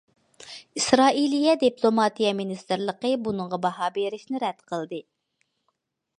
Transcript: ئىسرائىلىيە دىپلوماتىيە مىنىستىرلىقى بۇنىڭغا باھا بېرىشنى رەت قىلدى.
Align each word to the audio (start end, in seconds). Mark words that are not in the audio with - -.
ئىسرائىلىيە 0.79 1.53
دىپلوماتىيە 1.63 2.33
مىنىستىرلىقى 2.39 3.13
بۇنىڭغا 3.29 3.61
باھا 3.67 3.93
بېرىشنى 4.01 4.43
رەت 4.47 4.67
قىلدى. 4.73 5.05